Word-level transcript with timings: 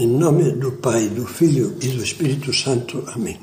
Em 0.00 0.06
nome 0.06 0.52
do 0.52 0.72
Pai, 0.80 1.10
do 1.10 1.26
Filho 1.26 1.76
e 1.78 1.88
do 1.88 2.02
Espírito 2.02 2.54
Santo. 2.54 3.04
Amém. 3.08 3.38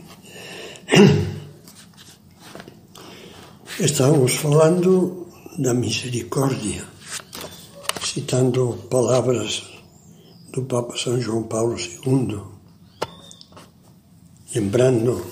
Estávamos 3.80 4.38
falando 4.38 5.28
da 5.60 5.76
misericórdia, 5.76 6.84
citando 8.04 8.74
palavras 8.90 9.70
do 10.52 10.64
Papa 10.64 10.98
São 10.98 11.22
João 11.22 11.44
Paulo 11.44 11.78
II, 11.78 12.42
lembrando 14.56 15.24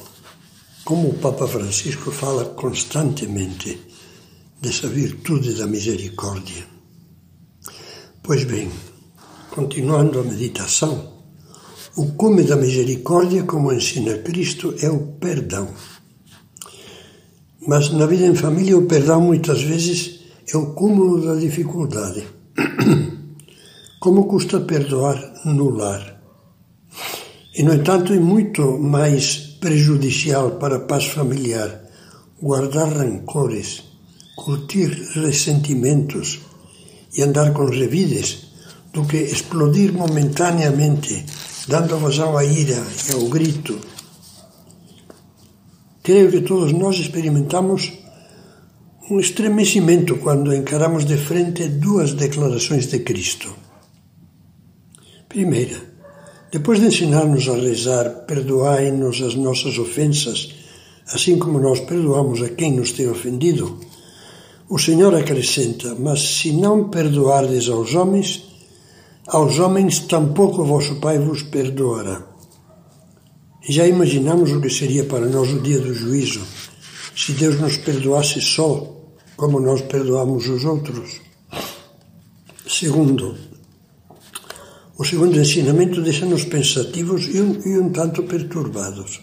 como 0.83 1.09
o 1.09 1.17
Papa 1.17 1.47
Francisco 1.47 2.11
fala 2.11 2.45
constantemente 2.45 3.81
dessa 4.61 4.87
virtude 4.87 5.55
da 5.55 5.65
misericórdia. 5.65 6.67
Pois 8.21 8.43
bem, 8.43 8.71
continuando 9.49 10.19
a 10.19 10.23
meditação, 10.23 11.14
o 11.97 12.11
cume 12.13 12.43
da 12.43 12.57
misericórdia, 12.57 13.43
como 13.43 13.71
ensina 13.71 14.17
Cristo, 14.17 14.75
é 14.81 14.89
o 14.89 14.99
perdão. 15.19 15.69
Mas 17.65 17.89
na 17.91 18.05
vida 18.05 18.25
em 18.25 18.35
família, 18.35 18.77
o 18.77 18.85
perdão 18.85 19.21
muitas 19.21 19.61
vezes 19.61 20.19
é 20.53 20.57
o 20.57 20.73
cúmulo 20.73 21.25
da 21.25 21.35
dificuldade. 21.35 22.23
Como 23.99 24.25
custa 24.25 24.59
perdoar 24.59 25.17
no 25.45 25.69
lar? 25.69 26.21
E, 27.55 27.63
no 27.63 27.73
entanto, 27.73 28.13
é 28.13 28.19
muito 28.19 28.77
mais 28.77 29.37
prejudicial 29.59 30.51
para 30.51 30.75
a 30.75 30.81
paz 30.81 31.05
familiar 31.05 31.81
guardar 32.39 32.89
rancores, 32.89 33.83
curtir 34.35 34.89
ressentimentos 35.15 36.41
e 37.17 37.23
andar 37.23 37.53
com 37.53 37.65
revides 37.65 38.47
do 38.93 39.05
que 39.05 39.17
explodir 39.17 39.93
momentaneamente 39.93 41.25
dando 41.67 41.97
vazão 41.97 42.37
à 42.37 42.43
ira 42.43 42.85
e 43.09 43.13
ao 43.13 43.27
grito. 43.27 43.79
Creio 46.03 46.29
que 46.29 46.41
todos 46.41 46.71
nós 46.71 46.97
experimentamos 46.97 47.93
um 49.09 49.19
estremecimento 49.19 50.17
quando 50.17 50.53
encaramos 50.53 51.05
de 51.05 51.17
frente 51.17 51.67
duas 51.67 52.13
declarações 52.13 52.87
de 52.87 52.99
Cristo. 52.99 53.53
Primeira, 55.29 55.77
depois 56.51 56.79
de 56.79 56.87
ensinar-nos 56.87 57.49
a 57.49 57.55
rezar, 57.55 58.25
perdoai-nos 58.25 59.21
as 59.21 59.35
nossas 59.35 59.77
ofensas, 59.77 60.55
assim 61.07 61.37
como 61.37 61.59
nós 61.59 61.81
perdoamos 61.81 62.41
a 62.41 62.49
quem 62.49 62.71
nos 62.73 62.91
tem 62.91 63.09
ofendido, 63.09 63.79
o 64.69 64.79
Senhor 64.79 65.13
acrescenta: 65.13 65.95
Mas 65.99 66.21
se 66.21 66.51
não 66.51 66.89
perdoardes 66.89 67.67
aos 67.69 67.93
homens, 67.93 68.43
aos 69.27 69.57
homens 69.59 69.99
tampouco 70.01 70.63
vosso 70.63 70.95
Pai 70.95 71.17
vos 71.17 71.41
perdoará. 71.43 72.27
Já 73.67 73.87
imaginamos 73.87 74.51
o 74.51 74.61
que 74.61 74.69
seria 74.69 75.05
para 75.05 75.27
nós 75.27 75.51
o 75.51 75.59
dia 75.59 75.79
do 75.79 75.93
juízo, 75.93 76.41
se 77.15 77.31
Deus 77.31 77.59
nos 77.59 77.77
perdoasse 77.77 78.39
só, 78.39 78.95
como 79.35 79.59
nós 79.59 79.81
perdoamos 79.81 80.47
os 80.47 80.63
outros? 80.63 81.21
Segundo, 82.67 83.35
o 84.97 85.03
segundo 85.03 85.39
ensinamento 85.39 86.01
deixa-nos 86.01 86.45
pensativos 86.45 87.25
e 87.25 87.41
um, 87.41 87.59
e 87.65 87.79
um 87.79 87.89
tanto 87.89 88.23
perturbados. 88.23 89.21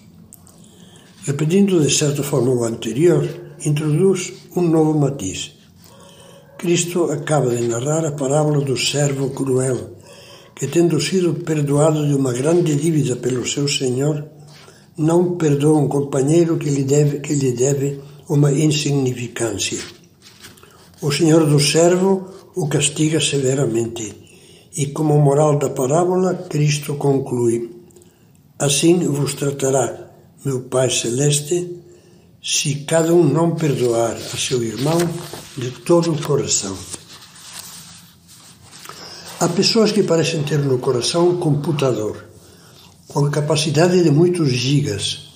Repetindo 1.25 1.81
de 1.81 1.95
certa 1.95 2.25
forma 2.25 2.51
o 2.51 2.65
anterior, 2.65 3.29
introduz 3.65 4.33
um 4.57 4.63
novo 4.63 4.99
matiz. 4.99 5.62
Cristo 6.63 7.11
acaba 7.11 7.51
de 7.57 7.67
narrar 7.67 8.05
a 8.07 8.13
parábola 8.13 8.61
do 8.61 8.77
servo 8.77 9.31
cruel, 9.31 9.97
que, 10.55 10.69
tendo 10.69 11.01
sido 11.01 11.35
perdoado 11.43 12.07
de 12.07 12.15
uma 12.15 12.33
grande 12.33 12.77
dívida 12.77 13.17
pelo 13.17 13.45
seu 13.45 13.67
senhor, 13.67 14.25
não 14.97 15.35
perdoa 15.35 15.81
um 15.81 15.89
companheiro 15.89 16.57
que 16.59 16.71
lhe 16.71 16.85
deve, 16.85 17.19
que 17.19 17.35
lhe 17.35 17.51
deve 17.51 17.99
uma 18.29 18.53
insignificância. 18.53 19.81
O 21.01 21.11
senhor 21.11 21.45
do 21.47 21.59
servo 21.59 22.29
o 22.55 22.69
castiga 22.69 23.21
severamente, 23.21 24.15
e 24.77 24.87
como 24.87 25.19
moral 25.19 25.59
da 25.59 25.69
parábola, 25.69 26.47
Cristo 26.49 26.95
conclui: 26.95 27.73
Assim 28.57 29.01
vos 29.01 29.35
tratará 29.35 30.13
meu 30.45 30.61
Pai 30.61 30.89
Celeste 30.91 31.83
se 32.45 32.75
cada 32.87 33.15
um 33.15 33.23
não 33.23 33.55
perdoar 33.55 34.17
a 34.17 34.37
seu 34.37 34.65
irmão 34.65 34.99
de 35.57 35.71
todo 35.71 36.11
o 36.11 36.21
coração. 36.21 36.77
Há 39.39 39.49
pessoas 39.49 39.93
que 39.93 40.03
parecem 40.03 40.43
ter 40.43 40.59
no 40.59 40.79
coração 40.79 41.29
um 41.29 41.37
computador 41.37 42.25
com 43.07 43.31
capacidade 43.31 44.03
de 44.03 44.11
muitos 44.11 44.49
gigas, 44.49 45.29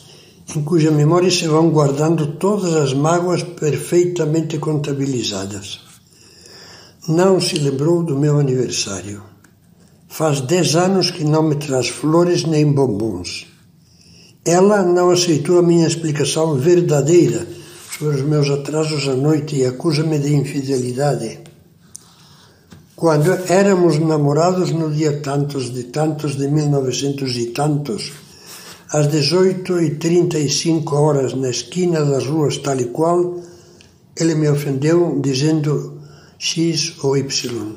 em 0.54 0.64
cuja 0.64 0.90
memória 0.90 1.30
se 1.30 1.46
vão 1.46 1.70
guardando 1.70 2.38
todas 2.38 2.74
as 2.74 2.92
mágoas 2.92 3.42
perfeitamente 3.42 4.58
contabilizadas. 4.58 5.80
Não 7.06 7.40
se 7.40 7.56
lembrou 7.56 8.02
do 8.02 8.18
meu 8.18 8.40
aniversário. 8.40 9.22
Faz 10.08 10.40
dez 10.40 10.74
anos 10.74 11.12
que 11.12 11.22
não 11.22 11.44
me 11.44 11.54
traz 11.54 11.88
flores 11.88 12.44
nem 12.44 12.72
bombons. 12.72 13.46
Ela 14.46 14.84
não 14.84 15.10
aceitou 15.10 15.58
a 15.58 15.62
minha 15.62 15.88
explicação 15.88 16.54
verdadeira 16.54 17.44
sobre 17.98 18.18
os 18.18 18.22
meus 18.22 18.48
atrasos 18.48 19.08
à 19.08 19.14
noite 19.16 19.56
e 19.56 19.66
acusa-me 19.66 20.20
de 20.20 20.36
infidelidade. 20.36 21.40
Quando 22.94 23.32
éramos 23.48 23.98
namorados 23.98 24.70
no 24.70 24.88
dia 24.92 25.20
tantos 25.20 25.74
de 25.74 25.82
tantos 25.84 26.36
de 26.36 26.46
1900 26.46 27.36
e 27.36 27.46
tantos, 27.46 28.12
às 28.92 29.10
18 29.10 29.80
e 29.80 29.96
35 29.96 30.94
horas 30.94 31.34
na 31.34 31.50
esquina 31.50 32.04
das 32.04 32.24
ruas 32.24 32.56
tal 32.58 32.78
e 32.78 32.84
qual, 32.84 33.40
ele 34.16 34.36
me 34.36 34.48
ofendeu 34.48 35.20
dizendo 35.20 36.00
X 36.38 36.94
ou 37.02 37.16
Y. 37.16 37.74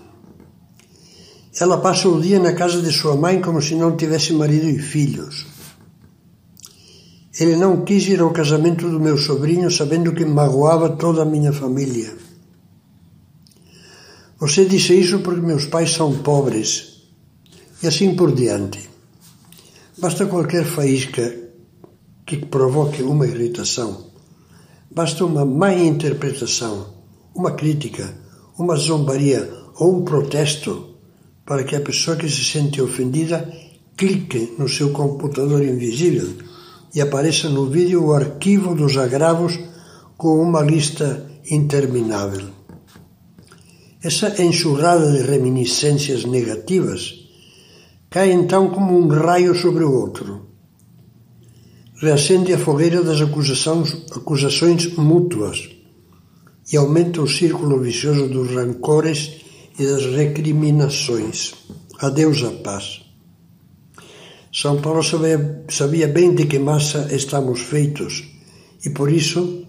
Ela 1.60 1.80
passa 1.80 2.08
o 2.08 2.22
dia 2.22 2.38
na 2.38 2.54
casa 2.54 2.80
de 2.80 2.92
sua 2.92 3.16
mãe 3.16 3.42
como 3.42 3.60
se 3.60 3.74
não 3.74 3.98
tivesse 3.98 4.34
marido 4.34 4.70
e 4.70 4.78
filhos. 4.78 5.49
Ele 7.40 7.56
não 7.56 7.86
quis 7.86 8.06
ir 8.08 8.20
ao 8.20 8.32
casamento 8.32 8.90
do 8.90 9.00
meu 9.00 9.18
sobrinho, 9.18 9.72
sabendo 9.72 10.14
que 10.14 10.26
magoava 10.26 10.90
toda 10.90 11.22
a 11.22 11.26
minha 11.26 11.54
família. 11.54 12.14
Você 14.38 14.66
disse 14.66 15.00
isso 15.00 15.20
porque 15.20 15.40
meus 15.40 15.66
pais 15.66 15.92
são 15.92 16.20
pobres. 16.20 17.04
E 17.82 17.88
assim 17.88 18.14
por 18.14 18.34
diante. 18.34 18.90
Basta 19.98 20.26
qualquer 20.26 20.66
faísca 20.66 21.34
que 22.26 22.38
provoque 22.38 23.02
uma 23.04 23.26
irritação. 23.26 24.08
Basta 24.92 25.24
uma 25.24 25.46
má 25.46 25.74
interpretação, 25.74 26.94
uma 27.34 27.52
crítica, 27.52 28.18
uma 28.58 28.76
zombaria 28.76 29.50
ou 29.76 29.98
um 29.98 30.04
protesto 30.04 30.96
para 31.46 31.64
que 31.64 31.76
a 31.76 31.82
pessoa 31.82 32.18
que 32.18 32.28
se 32.28 32.44
sente 32.44 32.82
ofendida 32.82 33.50
clique 33.96 34.56
no 34.58 34.68
seu 34.68 34.92
computador 34.92 35.64
invisível 35.64 36.49
e 36.94 37.02
apareça 37.02 37.50
no 37.50 37.66
vídeo 37.68 38.06
o 38.06 38.14
arquivo 38.14 38.74
dos 38.76 38.98
agravos 38.98 39.60
com 40.18 40.42
uma 40.42 40.62
lista 40.62 41.30
interminável. 41.50 42.48
Essa 44.02 44.42
enxurrada 44.42 45.12
de 45.12 45.22
reminiscências 45.24 46.24
negativas 46.26 47.16
cai 48.10 48.32
então 48.32 48.70
como 48.70 48.98
um 48.98 49.08
raio 49.08 49.54
sobre 49.56 49.84
o 49.84 49.92
outro. 49.92 50.48
Reacende 52.02 52.54
a 52.54 52.58
fogueira 52.58 53.04
das 53.04 53.22
acusações, 53.22 54.06
acusações 54.16 54.96
mútuas 54.96 55.70
e 56.72 56.78
aumenta 56.78 57.22
o 57.22 57.28
círculo 57.28 57.80
vicioso 57.80 58.30
dos 58.30 58.52
rancores 58.52 59.42
e 59.78 59.86
das 59.86 60.06
recriminações. 60.06 61.54
Adeus 62.00 62.44
a 62.44 62.52
paz. 62.52 63.09
São 64.52 64.82
Paulo 64.82 65.04
sabia, 65.04 65.64
sabia 65.70 66.08
bem 66.08 66.34
de 66.34 66.48
que 66.48 66.58
massa 66.58 67.08
estamos 67.14 67.62
feitos 67.62 68.28
e 68.84 68.90
por 68.90 69.12
isso, 69.12 69.68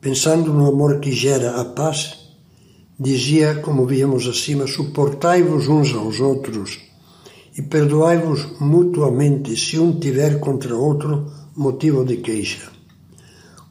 pensando 0.00 0.52
no 0.52 0.66
amor 0.66 0.98
que 0.98 1.12
gera 1.12 1.60
a 1.60 1.64
paz, 1.64 2.18
dizia, 2.98 3.56
como 3.62 3.86
víamos 3.86 4.26
acima, 4.26 4.66
suportai-vos 4.66 5.68
uns 5.68 5.94
aos 5.94 6.18
outros 6.18 6.80
e 7.56 7.62
perdoai-vos 7.62 8.58
mutuamente 8.58 9.56
se 9.56 9.78
um 9.78 10.00
tiver 10.00 10.40
contra 10.40 10.74
outro 10.74 11.30
motivo 11.54 12.04
de 12.04 12.16
queixa. 12.16 12.72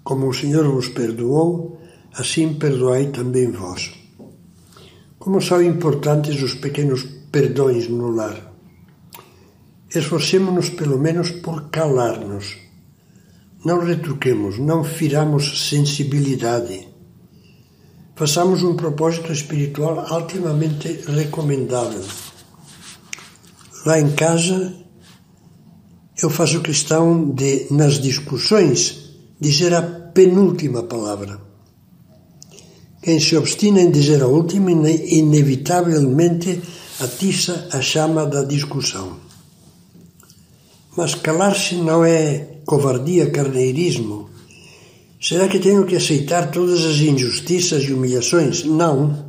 Como 0.01 0.29
o 0.29 0.33
Senhor 0.33 0.65
vos 0.71 0.87
perdoou, 0.87 1.77
assim 2.13 2.53
perdoai 2.53 3.07
também 3.07 3.51
vós. 3.51 3.91
Como 5.19 5.41
são 5.41 5.61
importantes 5.61 6.41
os 6.41 6.53
pequenos 6.53 7.03
perdões 7.31 7.89
no 7.89 8.11
lar 8.11 8.54
esforcemos-nos 9.99 10.69
pelo 10.69 10.97
menos 10.97 11.31
por 11.31 11.69
calar-nos. 11.69 12.57
Não 13.63 13.79
retruquemos, 13.79 14.59
não 14.59 14.83
firamos 14.83 15.69
sensibilidade. 15.69 16.87
Façamos 18.15 18.63
um 18.63 18.75
propósito 18.75 19.31
espiritual 19.31 20.05
altimamente 20.07 21.01
recomendável. 21.07 22.03
Lá 23.85 23.99
em 23.99 24.11
casa, 24.11 24.73
eu 26.21 26.29
faço 26.29 26.61
questão 26.61 27.31
de, 27.31 27.67
nas 27.71 27.99
discussões, 27.99 29.11
dizer 29.39 29.73
a 29.73 29.81
penúltima 29.81 30.83
palavra. 30.83 31.41
Quem 33.01 33.19
se 33.19 33.35
obstina 33.35 33.81
em 33.81 33.91
dizer 33.91 34.23
a 34.23 34.27
última, 34.27 34.71
inevitavelmente 34.71 36.61
atiça 36.99 37.67
a 37.71 37.81
chama 37.81 38.25
da 38.25 38.43
discussão. 38.43 39.24
Mas 40.95 41.13
calar-se 41.15 41.75
não 41.75 42.05
é 42.05 42.59
covardia, 42.65 43.29
carneirismo. 43.29 44.29
Será 45.21 45.47
que 45.47 45.59
tenho 45.59 45.85
que 45.85 45.95
aceitar 45.95 46.51
todas 46.51 46.85
as 46.85 46.97
injustiças 46.97 47.83
e 47.83 47.93
humilhações? 47.93 48.63
Não. 48.63 49.25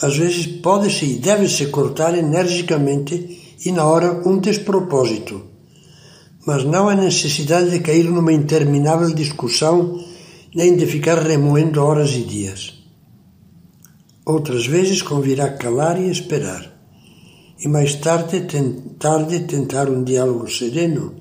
Às 0.00 0.16
vezes 0.16 0.46
pode-se 0.46 1.04
e 1.04 1.18
deve-se 1.18 1.66
cortar 1.66 2.16
energicamente 2.16 3.56
e 3.64 3.72
na 3.72 3.84
hora 3.84 4.22
um 4.26 4.38
despropósito. 4.38 5.42
Mas 6.46 6.64
não 6.64 6.88
há 6.88 6.94
necessidade 6.94 7.70
de 7.70 7.80
cair 7.80 8.04
numa 8.04 8.32
interminável 8.32 9.12
discussão 9.12 10.02
nem 10.54 10.76
de 10.76 10.86
ficar 10.86 11.18
remoendo 11.18 11.82
horas 11.82 12.12
e 12.12 12.22
dias. 12.22 12.74
Outras 14.24 14.66
vezes 14.66 15.02
convirá 15.02 15.50
calar 15.50 16.00
e 16.00 16.10
esperar, 16.10 16.77
e 17.60 17.68
mais 17.68 17.96
tarde, 17.96 18.46
tarde 18.98 19.40
tentar 19.40 19.88
um 19.90 20.04
diálogo 20.04 20.48
sereno 20.48 21.14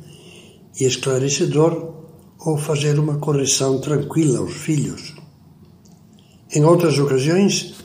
e 0.79 0.85
esclarecedor 0.85 1.95
ou 2.39 2.57
fazer 2.57 2.99
uma 2.99 3.17
correção 3.17 3.81
tranquila 3.81 4.39
aos 4.39 4.53
filhos. 4.53 5.15
Em 6.53 6.63
outras 6.63 6.97
ocasiões, 6.99 7.75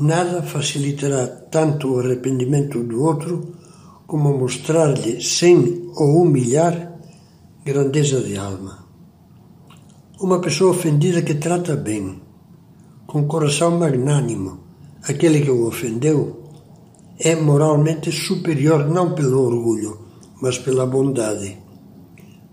nada 0.00 0.42
facilitará 0.42 1.26
tanto 1.26 1.94
o 1.94 2.00
arrependimento 2.00 2.82
do 2.82 3.02
outro 3.02 3.54
como 4.06 4.36
mostrar-lhe, 4.36 5.22
sem 5.22 5.88
o 5.96 6.20
humilhar, 6.20 6.98
grandeza 7.64 8.20
de 8.20 8.36
alma. 8.36 8.84
Uma 10.20 10.40
pessoa 10.40 10.72
ofendida 10.72 11.22
que 11.22 11.34
trata 11.34 11.74
bem, 11.74 12.20
com 13.06 13.26
coração 13.26 13.78
magnânimo, 13.78 14.60
aquele 15.02 15.40
que 15.40 15.50
o 15.50 15.66
ofendeu, 15.66 16.43
é 17.18 17.36
moralmente 17.36 18.10
superior 18.10 18.88
não 18.88 19.14
pelo 19.14 19.42
orgulho, 19.42 19.98
mas 20.40 20.58
pela 20.58 20.86
bondade. 20.86 21.58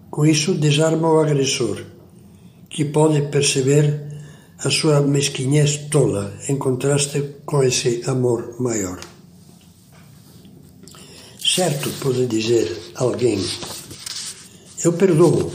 Com 0.09 0.25
isso, 0.25 0.53
desarma 0.53 1.09
o 1.09 1.19
agressor, 1.19 1.83
que 2.69 2.85
pode 2.85 3.21
perceber 3.29 4.11
a 4.59 4.69
sua 4.69 5.01
mesquinhez 5.01 5.89
tola 5.89 6.33
em 6.47 6.57
contraste 6.57 7.37
com 7.45 7.63
esse 7.63 8.03
amor 8.05 8.55
maior. 8.59 8.99
Certo, 11.43 11.89
pode 11.99 12.27
dizer 12.27 12.93
alguém, 12.95 13.43
eu 14.85 14.93
perdoo, 14.93 15.51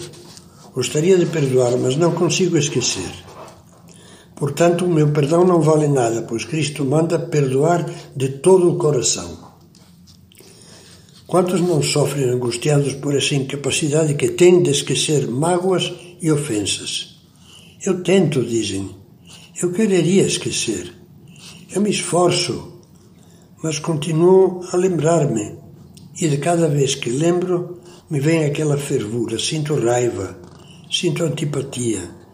gostaria 0.75 1.17
de 1.17 1.26
perdoar, 1.26 1.76
mas 1.79 1.97
não 1.97 2.12
consigo 2.12 2.56
esquecer. 2.56 3.25
Portanto, 4.36 4.84
o 4.84 4.92
meu 4.92 5.08
perdão 5.12 5.44
não 5.44 5.62
vale 5.62 5.88
nada, 5.88 6.20
pois 6.22 6.44
Cristo 6.44 6.84
manda 6.84 7.18
perdoar 7.18 7.90
de 8.14 8.28
todo 8.28 8.70
o 8.70 8.76
coração. 8.76 9.46
Quantos 11.26 11.60
não 11.60 11.82
sofrem 11.82 12.28
angustiados 12.28 12.92
por 12.94 13.16
essa 13.16 13.34
incapacidade 13.34 14.14
que 14.14 14.28
têm 14.28 14.62
de 14.62 14.70
esquecer 14.70 15.26
mágoas 15.26 15.92
e 16.20 16.30
ofensas? 16.30 17.16
Eu 17.84 18.02
tento, 18.02 18.44
dizem. 18.44 18.90
Eu 19.60 19.72
quereria 19.72 20.26
esquecer. 20.26 20.92
Eu 21.74 21.80
me 21.80 21.90
esforço, 21.90 22.74
mas 23.62 23.78
continuo 23.78 24.60
a 24.70 24.76
lembrar-me. 24.76 25.54
E 26.20 26.28
de 26.28 26.36
cada 26.36 26.68
vez 26.68 26.94
que 26.94 27.08
lembro, 27.08 27.80
me 28.10 28.20
vem 28.20 28.44
aquela 28.44 28.76
fervura, 28.76 29.38
sinto 29.38 29.74
raiva, 29.74 30.38
sinto 30.90 31.24
antipatia. 31.24 32.25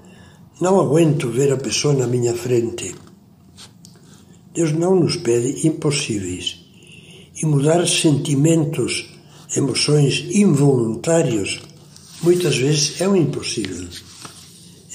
Não 0.61 0.81
aguento 0.81 1.29
ver 1.31 1.53
a 1.53 1.57
pessoa 1.57 1.95
na 1.95 2.07
minha 2.07 2.35
frente. 2.35 2.95
Deus 4.55 4.73
não 4.73 4.95
nos 4.95 5.17
pede 5.17 5.67
impossíveis. 5.67 6.61
E 7.41 7.47
mudar 7.47 7.87
sentimentos, 7.89 9.09
emoções 9.57 10.27
involuntários, 10.31 11.61
muitas 12.23 12.57
vezes 12.57 13.01
é 13.01 13.09
um 13.09 13.17
impossível. 13.17 13.89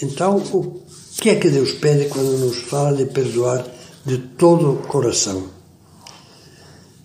Então, 0.02 0.38
o 0.38 0.82
que 1.20 1.30
é 1.30 1.36
que 1.36 1.50
Deus 1.50 1.72
pede 1.74 2.06
quando 2.06 2.38
nos 2.38 2.58
fala 2.58 2.96
de 2.96 3.06
perdoar 3.06 3.66
de 4.06 4.18
todo 4.18 4.74
o 4.74 4.78
coração? 4.78 5.50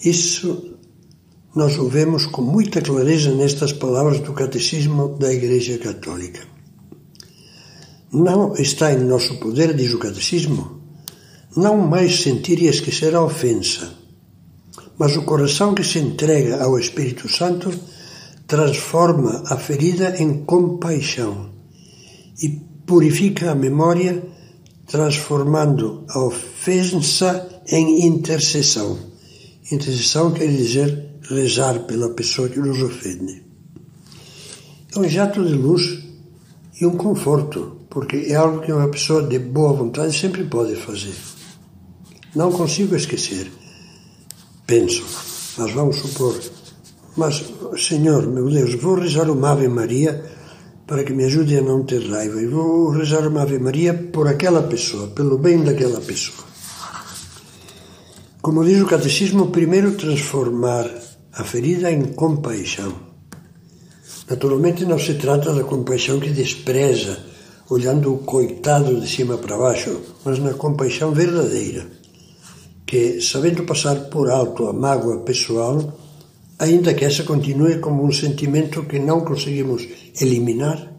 Isso 0.05 0.77
nós 1.55 1.79
o 1.79 1.89
vemos 1.89 2.27
com 2.27 2.43
muita 2.43 2.81
clareza 2.81 3.35
nestas 3.35 3.73
palavras 3.73 4.21
do 4.21 4.33
Catecismo 4.33 5.17
da 5.19 5.33
Igreja 5.33 5.79
Católica. 5.79 6.52
Não 8.13 8.53
está 8.55 8.93
em 8.93 9.05
nosso 9.05 9.39
poder, 9.39 9.75
diz 9.75 9.95
o 9.95 9.99
Catecismo, 9.99 10.83
não 11.57 11.79
mais 11.79 12.21
sentir 12.21 12.61
e 12.61 12.67
esquecer 12.67 13.15
a 13.15 13.25
ofensa, 13.25 13.91
mas 14.99 15.17
o 15.17 15.23
coração 15.23 15.75
que 15.75 15.83
se 15.83 15.99
entrega 15.99 16.63
ao 16.63 16.79
Espírito 16.79 17.27
Santo 17.27 17.73
transforma 18.47 19.43
a 19.47 19.57
ferida 19.57 20.15
em 20.23 20.45
compaixão 20.45 21.53
e 22.43 22.51
purifica 22.87 23.53
a 23.53 23.55
memória, 23.55 24.23
transformando 24.87 26.05
a 26.11 26.23
ofensa 26.23 27.63
em 27.67 28.07
intercessão. 28.07 28.99
Intercessão 29.71 30.33
quer 30.33 30.49
dizer 30.49 31.13
rezar 31.23 31.87
pela 31.87 32.11
pessoa 32.11 32.51
que 32.51 32.59
nos 32.59 32.83
ofende. 32.83 33.43
É 34.95 34.99
um 34.99 35.09
jato 35.09 35.43
de 35.43 35.55
luz 35.55 36.12
e 36.83 36.87
um 36.87 36.97
conforto, 36.97 37.87
porque 37.89 38.17
é 38.29 38.35
algo 38.35 38.61
que 38.61 38.73
uma 38.73 38.89
pessoa 38.89 39.23
de 39.23 39.39
boa 39.39 39.73
vontade 39.73 40.19
sempre 40.19 40.43
pode 40.43 40.75
fazer. 40.75 41.15
Não 42.35 42.51
consigo 42.51 42.97
esquecer. 42.97 43.53
Penso, 44.67 45.05
mas 45.59 45.73
vamos 45.73 45.97
supor, 45.99 46.35
mas 47.17 47.45
Senhor, 47.79 48.27
meu 48.27 48.51
Deus, 48.51 48.75
vou 48.75 48.97
rezar 48.97 49.31
uma 49.31 49.53
Ave 49.53 49.69
Maria 49.69 50.25
para 50.85 51.05
que 51.05 51.13
me 51.13 51.25
ajude 51.25 51.57
a 51.57 51.63
não 51.63 51.85
ter 51.85 52.03
raiva. 52.11 52.43
E 52.43 52.47
vou 52.49 52.91
rezar 52.91 53.29
uma 53.29 53.43
Ave 53.43 53.61
Maria 53.61 53.95
por 53.95 54.27
aquela 54.27 54.65
pessoa, 54.65 55.07
pelo 55.07 55.39
bem 55.39 55.63
daquela 55.63 56.01
pessoa. 56.01 56.45
Como 58.41 58.65
diz 58.65 58.83
o 58.83 58.87
Catecismo, 58.87 59.53
primeiro 59.53 59.93
transformar 59.93 60.91
a 61.33 61.45
ferida 61.45 61.93
em 61.93 62.07
compaixão. 62.07 63.12
Naturalmente 64.29 64.85
não 64.85 64.99
se 64.99 65.15
trata 65.15 65.53
da 65.53 65.65
compaixão 65.65 66.21
que 66.21 66.31
despreza, 66.31 67.19
olhando 67.69 68.15
o 68.15 68.19
coitado 68.19 69.01
de 69.01 69.09
cima 69.09 69.37
para 69.37 69.57
baixo, 69.57 70.01
mas 70.25 70.39
na 70.39 70.55
compaixão 70.55 71.13
verdadeira, 71.13 71.87
que, 72.87 73.21
sabendo 73.21 73.65
passar 73.65 73.97
por 74.11 74.31
alto 74.31 74.69
a 74.69 74.73
mágoa 74.73 75.21
pessoal, 75.21 75.99
ainda 76.59 76.95
que 76.95 77.05
essa 77.05 77.25
continue 77.25 77.79
como 77.79 78.05
um 78.05 78.13
sentimento 78.13 78.85
que 78.85 78.99
não 78.99 79.23
conseguimos 79.23 79.89
eliminar, 80.21 80.93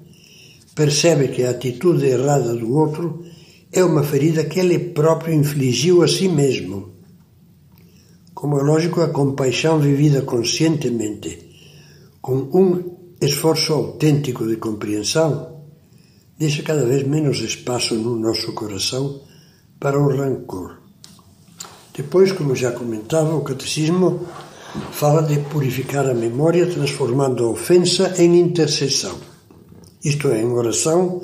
percebe 0.76 1.30
que 1.30 1.44
a 1.44 1.52
atitude 1.52 2.06
errada 2.06 2.56
do 2.56 2.76
outro 2.76 3.24
é 3.72 3.84
uma 3.84 4.04
ferida 4.04 4.44
que 4.44 4.60
ele 4.60 4.80
próprio 4.80 5.34
infligiu 5.34 6.04
a 6.04 6.08
si 6.08 6.28
mesmo. 6.28 6.94
Como 8.34 8.60
é 8.60 8.64
lógico, 8.64 9.02
a 9.02 9.10
compaixão 9.10 9.80
vivida 9.80 10.24
conscientemente, 10.24 11.40
com 12.22 12.50
um 12.54 13.03
esforço 13.26 13.74
autêntico 13.74 14.48
de 14.48 14.58
compreensão, 14.58 15.62
deixa 16.38 16.64
cada 16.64 16.86
vez 16.86 17.08
menos 17.08 17.40
espaço 17.40 17.96
no 17.96 18.18
nosso 18.18 18.54
coração 18.54 19.22
para 19.80 20.00
o 20.00 20.16
rancor. 20.16 20.78
Depois, 21.96 22.32
como 22.32 22.56
já 22.56 22.72
comentava, 22.72 23.36
o 23.36 23.44
catecismo 23.44 24.26
fala 24.92 25.22
de 25.22 25.40
purificar 25.40 26.10
a 26.10 26.14
memória, 26.14 26.66
transformando 26.66 27.46
a 27.46 27.50
ofensa 27.50 28.16
em 28.18 28.40
intercessão. 28.40 29.16
Isto 30.04 30.30
é, 30.30 30.42
em 30.42 30.52
oração, 30.52 31.22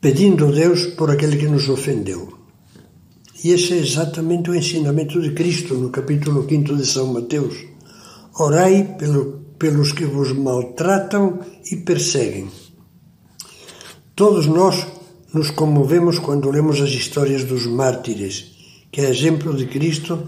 pedindo 0.00 0.46
a 0.46 0.50
Deus 0.50 0.86
por 0.86 1.10
aquele 1.10 1.36
que 1.36 1.46
nos 1.46 1.68
ofendeu. 1.68 2.40
E 3.42 3.52
esse 3.52 3.72
é 3.72 3.76
exatamente 3.78 4.50
o 4.50 4.54
ensinamento 4.54 5.20
de 5.20 5.32
Cristo 5.32 5.74
no 5.74 5.90
capítulo 5.90 6.46
5 6.46 6.76
de 6.76 6.84
São 6.84 7.12
Mateus. 7.12 7.54
Orai 8.38 8.96
pelo, 8.98 9.39
pelos 9.60 9.92
que 9.92 10.06
vos 10.06 10.32
maltratam 10.32 11.38
e 11.70 11.76
perseguem. 11.76 12.48
Todos 14.16 14.46
nós 14.46 14.86
nos 15.34 15.50
comovemos 15.50 16.18
quando 16.18 16.50
lemos 16.50 16.80
as 16.80 16.88
histórias 16.88 17.44
dos 17.44 17.66
mártires, 17.66 18.52
que, 18.90 19.02
a 19.02 19.10
exemplo 19.10 19.54
de 19.54 19.66
Cristo, 19.66 20.26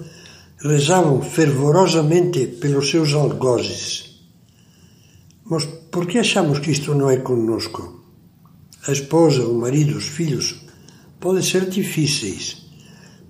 rezavam 0.59 1.23
fervorosamente 1.23 2.47
pelos 2.47 2.91
seus 2.91 3.15
algozes. 3.15 4.21
Mas 5.47 5.65
por 5.91 6.07
que 6.07 6.19
achamos 6.19 6.59
que 6.59 6.71
isto 6.71 6.95
não 6.95 7.11
é 7.11 7.17
conosco? 7.17 8.05
A 8.87 8.93
esposa, 8.93 9.47
o 9.47 9.59
marido, 9.59 9.97
os 9.97 10.09
filhos 10.09 10.63
podem 11.19 11.43
ser 11.43 11.71
difíceis, 11.71 12.67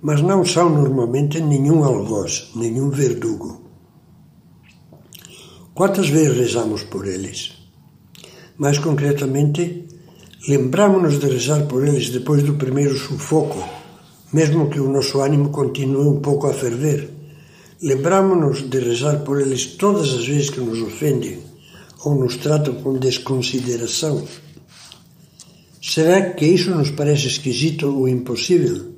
mas 0.01 0.21
não 0.21 0.43
são 0.43 0.69
normalmente 0.69 1.39
nenhum 1.39 1.81
algoz, 1.81 2.51
nenhum 2.55 2.89
verdugo. 2.89 3.62
Quantas 5.73 6.07
vezes 6.07 6.37
rezamos 6.37 6.83
por 6.83 7.07
eles? 7.07 7.53
Mais 8.59 8.77
concretamente, 8.77 9.85
lembramos-nos 10.47 11.19
de 11.19 11.27
rezar 11.27 11.65
por 11.65 11.87
eles 11.87 12.11
depois 12.11 12.43
do 12.43 12.53
primeiro 12.53 12.95
sufoco, 12.95 13.57
mesmo 14.31 14.69
que 14.69 14.79
o 14.79 14.87
nosso 14.87 15.19
ânimo 15.19 15.49
continue 15.49 16.07
um 16.07 16.19
pouco 16.19 16.45
a 16.45 16.53
ferver. 16.53 17.09
Lembramos-nos 17.81 18.69
de 18.69 18.79
rezar 18.79 19.23
por 19.23 19.41
eles 19.41 19.65
todas 19.65 20.13
as 20.13 20.27
vezes 20.27 20.51
que 20.51 20.59
nos 20.59 20.79
ofendem 20.79 21.39
ou 22.05 22.13
nos 22.13 22.37
tratam 22.37 22.75
com 22.75 22.93
desconsideração. 22.99 24.23
Será 25.81 26.33
que 26.33 26.45
isso 26.45 26.69
nos 26.69 26.91
parece 26.91 27.25
esquisito 27.25 27.87
ou 27.87 28.07
impossível? 28.07 28.93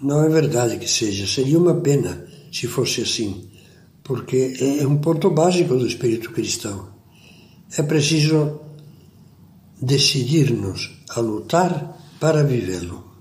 Não 0.00 0.24
é 0.24 0.30
verdade 0.30 0.78
que 0.78 0.88
seja, 0.88 1.26
seria 1.26 1.58
uma 1.58 1.74
pena 1.74 2.26
se 2.50 2.66
fosse 2.66 3.02
assim, 3.02 3.48
porque 4.04 4.54
é 4.80 4.86
um 4.86 4.98
ponto 4.98 5.30
básico 5.30 5.74
do 5.74 5.86
espírito 5.86 6.30
cristão. 6.30 6.90
É 7.76 7.82
preciso 7.82 8.60
decidir-nos 9.80 11.02
a 11.08 11.20
lutar 11.20 11.98
para 12.20 12.44
vivê-lo. 12.44 13.13